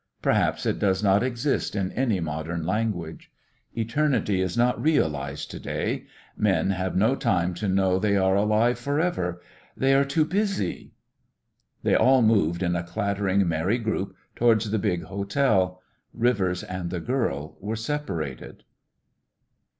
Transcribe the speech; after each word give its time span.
Perhaps 0.23 0.65
it 0.65 0.79
does 0.79 1.03
not 1.03 1.21
exist 1.21 1.75
in 1.75 1.91
any 1.91 2.19
modern 2.19 2.65
language. 2.65 3.29
Eternity 3.77 4.41
is 4.41 4.57
not 4.57 4.81
realised 4.81 5.51
to 5.51 5.59
day; 5.59 6.07
men 6.35 6.71
have 6.71 6.95
no 6.95 7.15
time 7.15 7.53
to 7.53 7.67
know 7.67 7.99
they 7.99 8.17
are 8.17 8.35
alive 8.35 8.79
for 8.79 8.99
ever; 8.99 9.39
they 9.77 9.93
are 9.93 10.03
too 10.03 10.25
busy.... 10.25 10.93
They 11.83 11.93
all 11.93 12.23
moved 12.23 12.63
in 12.63 12.75
a 12.75 12.81
clattering, 12.81 13.47
merry 13.47 13.77
group 13.77 14.15
towards 14.35 14.71
the 14.71 14.79
big 14.79 15.03
hotel. 15.03 15.79
Rivers 16.15 16.63
and 16.63 16.89
the 16.89 16.99
girl 16.99 17.55
were 17.59 17.75
separated. 17.75 18.63